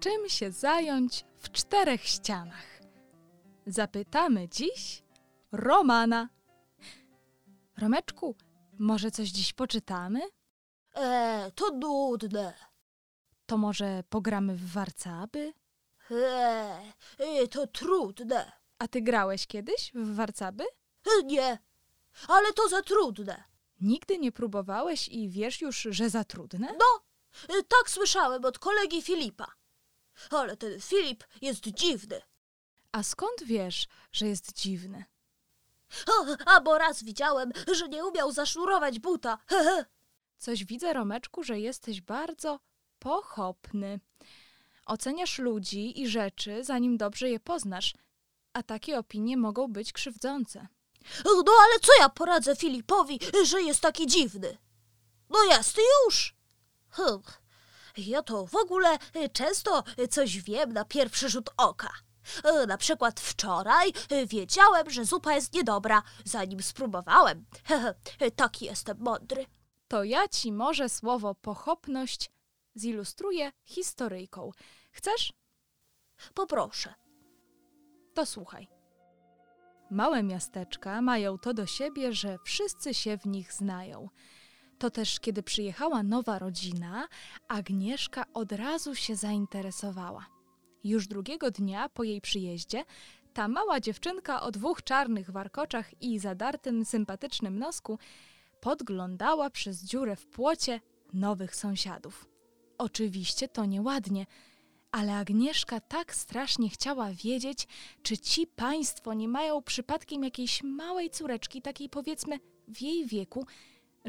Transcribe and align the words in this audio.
czym 0.00 0.28
się 0.28 0.52
zająć 0.52 1.24
w 1.36 1.50
czterech 1.50 2.04
ścianach? 2.04 2.80
Zapytamy 3.66 4.48
dziś 4.48 5.02
Romana. 5.52 6.28
Romeczku, 7.78 8.36
może 8.78 9.10
coś 9.10 9.28
dziś 9.28 9.52
poczytamy? 9.52 10.20
E, 10.94 11.50
to 11.54 11.70
nudne. 11.70 12.54
To 13.46 13.58
może 13.58 14.02
pogramy 14.08 14.54
w 14.56 14.72
warcaby? 14.72 15.52
E, 16.10 16.80
e, 17.18 17.48
to 17.48 17.66
trudne. 17.66 18.52
A 18.78 18.88
ty 18.88 19.02
grałeś 19.02 19.46
kiedyś 19.46 19.92
w 19.94 20.14
warcaby? 20.14 20.64
E, 21.06 21.22
nie, 21.24 21.58
ale 22.28 22.52
to 22.52 22.68
za 22.68 22.82
trudne. 22.82 23.44
Nigdy 23.80 24.18
nie 24.18 24.32
próbowałeś 24.32 25.08
i 25.08 25.28
wiesz 25.28 25.60
już, 25.60 25.88
że 25.90 26.10
za 26.10 26.24
trudne? 26.24 26.68
No, 26.78 27.02
e, 27.48 27.62
tak 27.62 27.90
słyszałem 27.90 28.44
od 28.44 28.58
kolegi 28.58 29.02
Filipa. 29.02 29.57
Ale 30.30 30.56
ten 30.56 30.80
Filip 30.80 31.24
jest 31.42 31.60
dziwny. 31.60 32.22
A 32.92 33.02
skąd 33.02 33.44
wiesz, 33.44 33.86
że 34.12 34.26
jest 34.26 34.52
dziwny? 34.52 35.04
O, 36.06 36.26
a 36.46 36.60
bo 36.60 36.78
raz 36.78 37.02
widziałem, 37.02 37.52
że 37.72 37.88
nie 37.88 38.04
umiał 38.04 38.32
zasznurować 38.32 38.98
buta. 38.98 39.38
Coś 40.38 40.64
widzę, 40.64 40.92
Romeczku, 40.92 41.42
że 41.42 41.60
jesteś 41.60 42.00
bardzo 42.00 42.60
pochopny. 42.98 44.00
Oceniasz 44.86 45.38
ludzi 45.38 46.00
i 46.00 46.08
rzeczy, 46.08 46.64
zanim 46.64 46.96
dobrze 46.96 47.30
je 47.30 47.40
poznasz, 47.40 47.94
a 48.52 48.62
takie 48.62 48.98
opinie 48.98 49.36
mogą 49.36 49.68
być 49.72 49.92
krzywdzące. 49.92 50.66
No 51.24 51.52
ale 51.64 51.80
co 51.80 51.92
ja 52.00 52.08
poradzę 52.08 52.56
Filipowi, 52.56 53.20
że 53.44 53.62
jest 53.62 53.80
taki 53.80 54.06
dziwny? 54.06 54.58
No 55.30 55.44
jest 55.44 55.78
już. 55.78 56.34
Ja 57.98 58.22
to 58.22 58.46
w 58.46 58.56
ogóle 58.56 58.98
często 59.32 59.82
coś 60.10 60.42
wiem 60.42 60.72
na 60.72 60.84
pierwszy 60.84 61.28
rzut 61.28 61.50
oka. 61.56 61.90
Na 62.66 62.78
przykład 62.78 63.20
wczoraj 63.20 63.92
wiedziałem, 64.26 64.90
że 64.90 65.04
zupa 65.04 65.34
jest 65.34 65.54
niedobra, 65.54 66.02
zanim 66.24 66.62
spróbowałem. 66.62 67.44
Taki 68.36 68.64
jestem 68.64 68.98
mądry. 69.00 69.46
To 69.88 70.04
ja 70.04 70.28
ci 70.28 70.52
może 70.52 70.88
słowo 70.88 71.34
pochopność 71.34 72.30
zilustruję 72.76 73.52
historyjką. 73.64 74.50
Chcesz? 74.92 75.32
Poproszę. 76.34 76.94
To 78.14 78.26
słuchaj. 78.26 78.68
Małe 79.90 80.22
miasteczka 80.22 81.02
mają 81.02 81.38
to 81.38 81.54
do 81.54 81.66
siebie, 81.66 82.12
że 82.12 82.38
wszyscy 82.44 82.94
się 82.94 83.18
w 83.18 83.26
nich 83.26 83.52
znają. 83.52 84.08
To 84.78 84.90
też, 84.90 85.20
kiedy 85.20 85.42
przyjechała 85.42 86.02
nowa 86.02 86.38
rodzina, 86.38 87.08
Agnieszka 87.48 88.24
od 88.34 88.52
razu 88.52 88.94
się 88.94 89.16
zainteresowała. 89.16 90.26
Już 90.84 91.06
drugiego 91.06 91.50
dnia 91.50 91.88
po 91.88 92.04
jej 92.04 92.20
przyjeździe, 92.20 92.84
ta 93.34 93.48
mała 93.48 93.80
dziewczynka 93.80 94.42
o 94.42 94.50
dwóch 94.50 94.82
czarnych 94.82 95.30
warkoczach 95.30 96.02
i 96.02 96.18
zadartym, 96.18 96.84
sympatycznym 96.84 97.58
nosku 97.58 97.98
podglądała 98.60 99.50
przez 99.50 99.84
dziurę 99.84 100.16
w 100.16 100.26
płocie 100.26 100.80
nowych 101.12 101.56
sąsiadów. 101.56 102.28
Oczywiście 102.78 103.48
to 103.48 103.64
nieładnie, 103.64 104.26
ale 104.92 105.14
Agnieszka 105.14 105.80
tak 105.80 106.14
strasznie 106.14 106.70
chciała 106.70 107.10
wiedzieć, 107.12 107.68
czy 108.02 108.18
ci 108.18 108.46
państwo 108.46 109.14
nie 109.14 109.28
mają 109.28 109.62
przypadkiem 109.62 110.24
jakiejś 110.24 110.62
małej 110.62 111.10
córeczki, 111.10 111.62
takiej 111.62 111.88
powiedzmy 111.88 112.38
w 112.68 112.82
jej 112.82 113.06
wieku, 113.06 113.46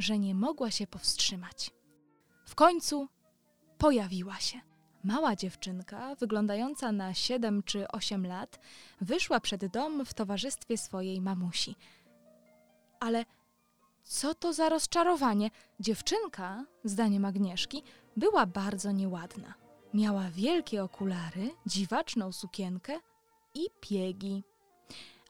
że 0.02 0.20
nie 0.20 0.36
mogła 0.36 0.72
się 0.72 0.88
powstrzymać. 0.88 1.72
W 2.46 2.56
końcu 2.56 3.08
pojawiła 3.78 4.40
się. 4.40 4.60
Mała 5.04 5.36
dziewczynka, 5.36 6.16
wyglądająca 6.16 6.92
na 6.92 7.14
siedem 7.14 7.64
czy 7.64 7.88
osiem 7.88 8.28
lat, 8.28 8.60
wyszła 9.02 9.40
przed 9.40 9.66
dom 9.66 10.06
w 10.06 10.14
towarzystwie 10.14 10.78
swojej 10.78 11.22
mamusi. 11.22 11.76
Ale 13.00 13.26
co 14.04 14.36
to 14.36 14.54
za 14.54 14.70
rozczarowanie? 14.70 15.52
Dziewczynka, 15.80 16.66
zdaniem 16.84 17.26
Agnieszki, 17.26 17.84
była 18.18 18.46
bardzo 18.46 18.92
nieładna. 18.92 19.54
Miała 19.94 20.30
wielkie 20.32 20.84
okulary, 20.84 21.52
dziwaczną 21.66 22.32
sukienkę 22.32 23.00
i 23.54 23.68
piegi. 23.82 24.44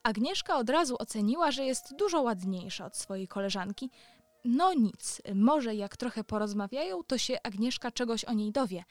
Agnieszka 0.04 0.58
od 0.58 0.70
razu 0.70 0.96
oceniła, 1.00 1.52
że 1.52 1.66
jest 1.66 1.96
dużo 1.96 2.22
ładniejsza 2.22 2.86
od 2.86 2.98
swojej 2.98 3.28
koleżanki. 3.28 3.90
No 4.46 4.74
nic, 4.74 5.22
może 5.36 5.76
jak 5.76 5.98
trochę 5.98 6.24
porozmawiają, 6.24 7.04
to 7.04 7.18
się 7.18 7.38
Agnieszka 7.44 7.92
czegoś 7.92 8.26
o 8.26 8.34
niej 8.34 8.52
dowie. 8.52 8.84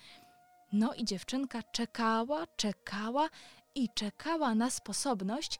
No 0.72 0.94
i 0.94 1.04
dziewczynka 1.04 1.62
czekała, 1.62 2.46
czekała 2.56 3.28
i 3.74 3.88
czekała 3.94 4.54
na 4.54 4.70
sposobność, 4.70 5.58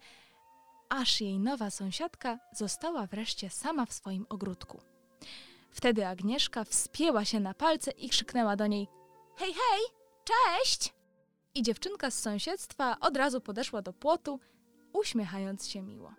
aż 0.88 1.20
jej 1.20 1.38
nowa 1.38 1.70
sąsiadka 1.70 2.38
została 2.52 3.06
wreszcie 3.06 3.50
sama 3.50 3.86
w 3.86 3.92
swoim 3.92 4.26
ogródku. 4.28 4.80
Wtedy 5.70 6.06
Agnieszka 6.06 6.64
wspięła 6.64 7.24
się 7.24 7.40
na 7.40 7.54
palce 7.54 7.90
i 7.90 8.08
krzyknęła 8.08 8.56
do 8.56 8.66
niej: 8.66 8.88
Hej, 9.36 9.54
hej, 9.54 9.80
cześć! 10.24 10.94
I 11.54 11.62
dziewczynka 11.62 12.10
z 12.10 12.18
sąsiedztwa 12.18 12.96
od 13.00 13.16
razu 13.16 13.40
podeszła 13.40 13.82
do 13.82 13.92
płotu, 13.92 14.40
uśmiechając 14.92 15.68
się 15.68 15.82
miło. 15.82 16.14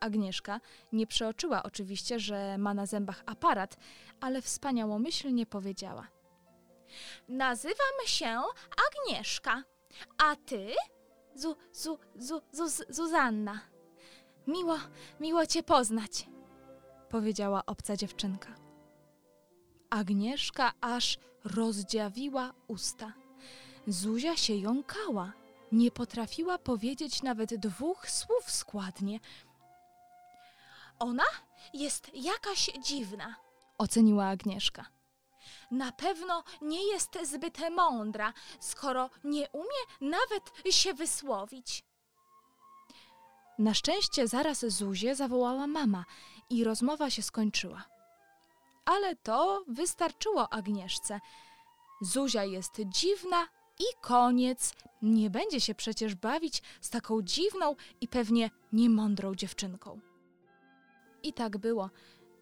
Agnieszka 0.00 0.60
nie 0.92 1.06
przeoczyła 1.06 1.62
oczywiście, 1.62 2.20
że 2.20 2.58
ma 2.58 2.74
na 2.74 2.86
zębach 2.86 3.22
aparat, 3.26 3.76
ale 4.20 4.42
wspaniałomyślnie 4.42 5.46
powiedziała: 5.46 6.08
Nazywam 7.28 8.06
się 8.06 8.42
Agnieszka, 8.88 9.62
a 10.18 10.36
ty? 10.36 10.66
Zu, 11.34 11.56
zu, 11.72 11.98
zu, 12.16 12.40
zu, 12.52 12.84
Zuzanna. 12.88 13.60
Miło, 14.46 14.78
miło 15.20 15.46
cię 15.46 15.62
poznać, 15.62 16.26
powiedziała 17.08 17.66
obca 17.66 17.96
dziewczynka. 17.96 18.54
Agnieszka 19.90 20.72
aż 20.80 21.18
rozdziawiła 21.44 22.52
usta. 22.68 23.12
Zuzia 23.86 24.36
się 24.36 24.54
jąkała. 24.54 25.32
Nie 25.72 25.90
potrafiła 25.90 26.58
powiedzieć 26.58 27.22
nawet 27.22 27.54
dwóch 27.54 28.10
słów 28.10 28.50
składnie. 28.50 29.20
Ona 31.00 31.24
jest 31.74 32.10
jakaś 32.14 32.70
dziwna, 32.82 33.36
oceniła 33.78 34.24
Agnieszka. 34.26 34.86
Na 35.70 35.92
pewno 35.92 36.44
nie 36.62 36.86
jest 36.86 37.18
zbyt 37.22 37.58
mądra, 37.70 38.32
skoro 38.60 39.10
nie 39.24 39.48
umie 39.50 40.10
nawet 40.10 40.52
się 40.70 40.94
wysłowić. 40.94 41.84
Na 43.58 43.74
szczęście 43.74 44.28
zaraz 44.28 44.66
Zuzię 44.66 45.14
zawołała 45.14 45.66
mama 45.66 46.04
i 46.50 46.64
rozmowa 46.64 47.10
się 47.10 47.22
skończyła. 47.22 47.84
Ale 48.84 49.16
to 49.16 49.64
wystarczyło 49.68 50.52
Agnieszce. 50.52 51.20
Zuzia 52.00 52.44
jest 52.44 52.80
dziwna 52.86 53.48
i 53.78 53.84
koniec. 54.00 54.74
Nie 55.02 55.30
będzie 55.30 55.60
się 55.60 55.74
przecież 55.74 56.14
bawić 56.14 56.62
z 56.80 56.90
taką 56.90 57.22
dziwną 57.22 57.76
i 58.00 58.08
pewnie 58.08 58.50
niemądrą 58.72 59.34
dziewczynką. 59.34 60.09
I 61.22 61.32
tak 61.32 61.58
było. 61.58 61.90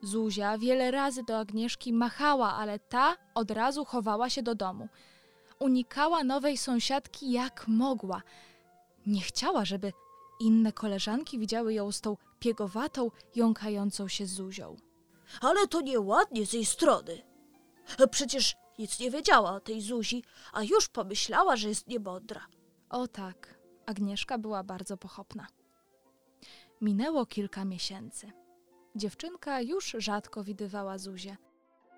Zuzia 0.03 0.59
wiele 0.59 0.91
razy 0.91 1.23
do 1.23 1.39
Agnieszki 1.39 1.93
machała, 1.93 2.55
ale 2.55 2.79
ta 2.79 3.17
od 3.35 3.51
razu 3.51 3.85
chowała 3.85 4.31
się 4.31 4.43
do 4.43 4.55
domu. 4.55 4.89
Unikała 5.59 6.25
nowej 6.25 6.57
sąsiadki 6.57 7.33
jak 7.33 7.69
mogła. 7.69 8.23
Nie 9.07 9.21
chciała, 9.21 9.65
żeby 9.65 9.93
inne 10.41 10.73
koleżanki 10.73 11.39
widziały 11.39 11.75
ją 11.75 11.93
z 11.93 12.01
tą 12.01 12.17
piegowatą, 12.39 13.11
jąkającą 13.35 14.09
się 14.09 14.27
Zuzią. 14.27 14.77
Ale 15.41 15.69
to 15.69 15.81
nieładnie 15.81 16.47
z 16.47 16.53
jej 16.53 16.65
strony. 16.65 17.23
Przecież 18.11 18.57
nic 18.79 19.01
nie 19.01 19.11
wiedziała 19.11 19.53
o 19.53 19.61
tej 19.61 19.81
Zuzi, 19.81 20.25
a 20.53 20.63
już 20.63 20.89
pomyślała, 20.89 21.57
że 21.57 21.69
jest 21.69 21.89
niemądra. 21.89 22.47
O 22.91 23.09
tak, 23.09 23.59
Agnieszka 23.87 24.39
była 24.39 24.65
bardzo 24.65 24.97
pochopna. 24.97 25.47
Minęło 26.81 27.27
kilka 27.27 27.65
miesięcy. 27.65 28.33
Dziewczynka 28.99 29.61
już 29.61 29.97
rzadko 29.99 30.45
widywała 30.45 30.99
Zuzię. 30.99 31.37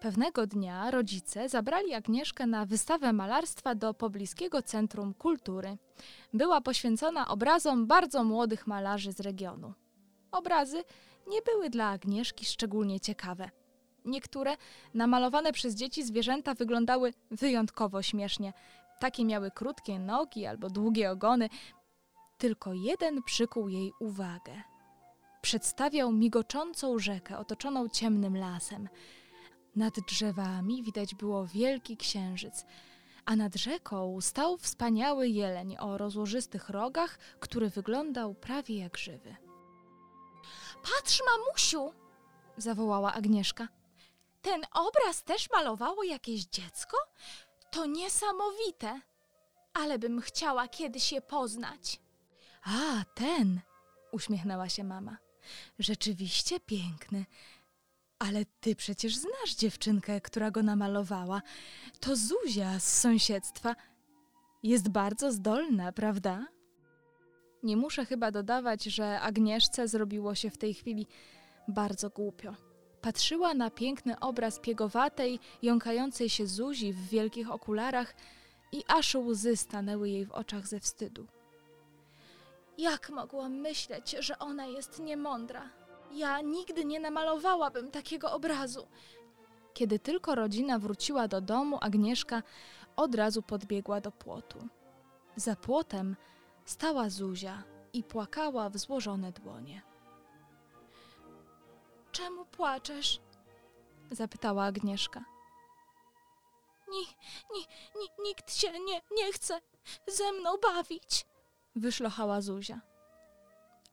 Pewnego 0.01 0.47
dnia 0.47 0.91
rodzice 0.91 1.49
zabrali 1.49 1.95
Agnieszkę 1.95 2.47
na 2.47 2.67
wystawę 2.67 3.13
malarstwa 3.13 3.75
do 3.75 3.95
pobliskiego 3.95 4.63
Centrum 4.63 5.15
Kultury. 5.15 5.77
Była 6.35 6.61
poświęcona 6.61 7.29
obrazom 7.29 7.87
bardzo 7.87 8.25
młodych 8.25 8.67
malarzy 8.67 9.13
z 9.13 9.21
regionu. 9.21 9.73
Obrazy 10.33 10.85
nie 11.27 11.43
były 11.43 11.71
dla 11.71 11.89
Agnieszki 11.89 12.45
szczególnie 12.45 13.01
ciekawe. 13.01 13.51
Niektóre, 14.05 14.57
namalowane 14.95 15.53
przez 15.53 15.75
dzieci 15.75 16.05
zwierzęta, 16.05 16.55
wyglądały 16.55 17.13
wyjątkowo 17.31 18.03
śmiesznie. 18.03 18.53
Takie 18.99 19.25
miały 19.25 19.51
krótkie 19.51 19.99
nogi 19.99 20.47
albo 20.47 20.71
długie 20.71 21.11
ogony. 21.11 21.49
Tylko 22.39 22.73
jeden 22.73 23.23
przykuł 23.23 23.69
jej 23.69 23.93
uwagę. 24.01 24.70
Przedstawiał 25.43 26.13
migoczącą 26.13 26.99
rzekę 26.99 27.39
otoczoną 27.39 27.89
ciemnym 27.89 28.37
lasem. 28.37 28.89
Nad 29.77 29.95
drzewami 30.09 30.83
widać 30.83 31.15
było 31.15 31.47
wielki 31.47 31.97
księżyc, 31.97 32.65
a 33.25 33.37
nad 33.37 33.57
rzeką 33.57 34.21
stał 34.21 34.59
wspaniały 34.59 35.29
jeleń 35.29 35.77
o 35.79 35.99
rozłożystych 35.99 36.69
rogach, 36.69 37.19
który 37.19 37.71
wyglądał 37.71 38.35
prawie 38.35 38.79
jak 38.79 38.99
żywy. 38.99 39.37
Patrz, 40.83 41.23
mamusiu! 41.27 41.93
zawołała 42.57 43.13
Agnieszka. 43.13 43.69
Ten 44.43 44.63
obraz 44.73 45.25
też 45.25 45.51
malowało 45.51 46.05
jakieś 46.05 46.45
dziecko? 46.45 46.97
To 47.71 47.87
niesamowite! 47.87 49.01
Ale 49.75 49.99
bym 49.99 50.21
chciała 50.21 50.69
kiedyś 50.69 51.13
je 51.13 51.21
poznać. 51.21 52.01
A, 52.63 53.05
ten! 53.15 53.61
uśmiechnęła 54.13 54.69
się 54.69 54.85
mama. 54.85 55.17
Rzeczywiście 55.79 56.61
piękny. 56.61 57.25
Ale 58.19 58.45
ty 58.61 58.77
przecież 58.77 59.17
znasz 59.17 59.55
dziewczynkę, 59.57 60.21
która 60.21 60.51
go 60.51 60.63
namalowała. 60.63 61.43
To 62.01 62.17
Zuzia 62.17 62.81
z 62.81 63.01
sąsiedztwa. 63.01 63.77
Jest 64.63 64.89
bardzo 64.89 65.33
zdolna, 65.33 65.93
prawda? 65.93 66.47
Nie 67.63 67.77
muszę 67.77 68.07
chyba 68.07 68.31
dodawać, 68.31 68.85
że 68.85 69.21
Agnieszce 69.21 69.89
zrobiło 69.89 70.35
się 70.35 70.51
w 70.51 70.59
tej 70.59 70.75
chwili 70.75 71.07
bardzo 71.69 72.11
głupio. 72.11 72.55
Patrzyła 73.01 73.55
na 73.55 73.71
piękny 73.71 74.19
obraz 74.19 74.61
piegowatej, 74.61 75.39
jąkającej 75.63 76.29
się 76.29 76.47
Zuzi 76.47 76.93
w 76.93 77.09
wielkich 77.09 77.51
okularach 77.51 78.15
i 78.73 78.83
aż 78.89 79.15
łzy 79.15 79.57
stanęły 79.57 80.09
jej 80.09 80.27
w 80.27 80.33
oczach 80.33 80.67
ze 80.67 80.81
wstydu. 80.81 81.27
Jak 82.79 83.11
mogłam 83.11 83.53
myśleć, 83.53 84.17
że 84.19 84.39
ona 84.39 84.67
jest 84.67 84.99
niemądra? 84.99 85.71
Ja 86.13 86.41
nigdy 86.41 86.85
nie 86.85 87.01
namalowałabym 87.01 87.91
takiego 87.91 88.33
obrazu. 88.33 88.89
Kiedy 89.75 89.99
tylko 89.99 90.35
rodzina 90.35 90.79
wróciła 90.79 91.29
do 91.29 91.41
domu, 91.41 91.79
Agnieszka 91.81 92.43
od 92.97 93.15
razu 93.15 93.43
podbiegła 93.43 94.01
do 94.01 94.13
płotu. 94.13 94.69
Za 95.37 95.57
płotem 95.57 96.17
stała 96.65 97.11
Zuzia 97.11 97.63
i 97.93 98.05
płakała 98.05 98.71
w 98.71 98.79
złożone 98.79 99.33
dłonie. 99.33 99.83
Czemu 102.13 102.45
płaczesz? 102.45 103.21
zapytała 104.11 104.65
Agnieszka. 104.65 105.25
Ni, 106.91 107.07
ni, 107.55 107.67
ni, 107.97 108.29
nikt 108.29 108.55
się 108.55 108.73
nie, 108.81 109.01
nie 109.17 109.33
chce 109.33 109.61
ze 110.07 110.33
mną 110.33 110.51
bawić, 110.63 111.27
wyszlochała 111.77 112.41
Zuzia. 112.41 112.81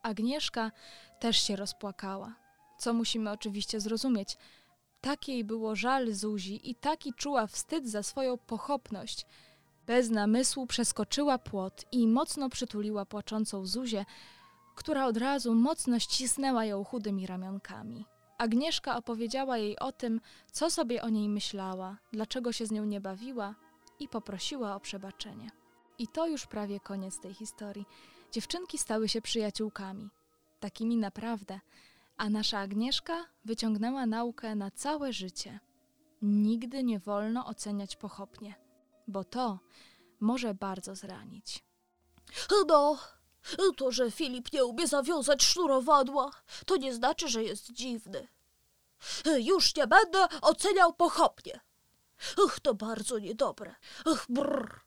Agnieszka 0.02 0.72
też 1.20 1.38
się 1.38 1.56
rozpłakała, 1.56 2.36
co 2.78 2.94
musimy 2.94 3.32
oczywiście 3.32 3.80
zrozumieć. 3.80 4.38
Tak 5.02 5.28
jej 5.28 5.44
było 5.44 5.76
żal 5.76 6.14
Zuzi 6.14 6.70
i 6.70 6.76
taki 6.76 7.14
czuła 7.14 7.48
wstyd 7.48 7.90
za 7.90 8.04
swoją 8.04 8.38
pochopność. 8.38 9.26
Bez 9.86 10.10
namysłu 10.10 10.68
przeskoczyła 10.68 11.38
płot 11.38 11.86
i 11.92 12.08
mocno 12.08 12.50
przytuliła 12.50 13.06
płaczącą 13.06 13.66
Zuzię, 13.66 14.06
która 14.76 15.06
od 15.06 15.18
razu 15.18 15.56
mocno 15.56 16.00
ścisnęła 16.00 16.66
ją 16.66 16.84
chudymi 16.84 17.28
ramionkami. 17.28 18.06
Agnieszka 18.38 18.98
opowiedziała 18.98 19.58
jej 19.58 19.80
o 19.80 19.92
tym, 19.92 20.22
co 20.52 20.70
sobie 20.70 21.02
o 21.02 21.10
niej 21.10 21.30
myślała, 21.30 21.98
dlaczego 22.14 22.52
się 22.52 22.66
z 22.66 22.72
nią 22.72 22.86
nie 22.86 23.02
bawiła 23.02 23.56
i 24.00 24.08
poprosiła 24.08 24.76
o 24.76 24.80
przebaczenie. 24.80 25.50
I 25.98 26.08
to 26.08 26.28
już 26.28 26.46
prawie 26.46 26.80
koniec 26.80 27.20
tej 27.20 27.34
historii. 27.34 27.86
Dziewczynki 28.32 28.78
stały 28.78 29.10
się 29.10 29.22
przyjaciółkami, 29.22 30.10
takimi 30.60 30.98
naprawdę, 30.98 31.60
a 32.18 32.30
nasza 32.30 32.60
Agnieszka 32.60 33.26
wyciągnęła 33.46 34.06
naukę 34.06 34.56
na 34.56 34.72
całe 34.72 35.14
życie. 35.14 35.60
Nigdy 36.22 36.84
nie 36.84 37.00
wolno 37.00 37.46
oceniać 37.46 37.96
pochopnie, 37.96 38.56
bo 39.08 39.24
to 39.24 39.60
może 40.20 40.54
bardzo 40.54 40.96
zranić. 40.96 41.64
No, 43.58 43.72
to, 43.78 43.92
że 43.92 44.12
Filip 44.12 44.54
nie 44.54 44.66
umie 44.66 44.88
zawiązać 44.88 45.44
sznurowadła, 45.44 46.32
to 46.66 46.78
nie 46.78 46.94
znaczy, 46.94 47.28
że 47.30 47.44
jest 47.44 47.72
dziwny. 47.72 48.28
Już 49.40 49.76
nie 49.76 49.88
będę 49.88 50.28
oceniał 50.42 50.94
pochopnie. 50.94 51.60
Ach, 52.46 52.60
to 52.60 52.74
bardzo 52.74 53.20
niedobre. 53.20 53.76
Ach, 54.06 54.26
brr. 54.30 54.87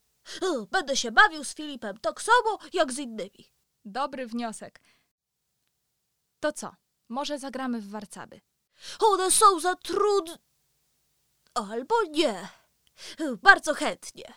Będę 0.71 0.97
się 0.97 1.13
bawił 1.13 1.45
z 1.45 1.55
Filipem 1.55 1.99
tak 1.99 2.23
samo 2.23 2.59
jak 2.73 2.93
z 2.93 2.99
innymi. 2.99 3.53
Dobry 3.85 4.27
wniosek. 4.27 4.81
To 6.41 6.53
co? 6.53 6.77
Może 7.09 7.39
zagramy 7.39 7.81
w 7.81 7.91
warcaby? 7.91 8.41
One 8.99 9.31
są 9.31 9.61
za 9.61 9.77
trudne. 9.77 10.39
Albo 11.55 11.95
nie. 12.11 12.49
Bardzo 13.43 13.75
chętnie. 13.75 14.35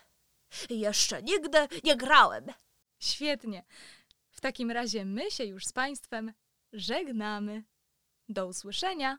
Jeszcze 0.70 1.24
nigdy 1.24 1.68
nie 1.84 1.96
grałem. 1.96 2.46
Świetnie. 3.00 3.66
W 4.30 4.42
takim 4.42 4.72
razie 4.72 5.06
my 5.06 5.32
się 5.32 5.44
już 5.44 5.66
z 5.66 5.74
Państwem 5.74 6.34
żegnamy. 6.74 7.64
Do 8.30 8.48
usłyszenia. 8.48 9.18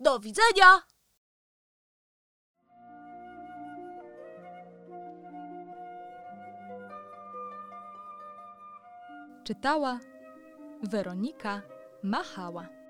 Do 0.00 0.20
widzenia. 0.20 0.82
Czytała 9.44 9.98
Weronika 10.82 11.62
Machała. 12.02 12.81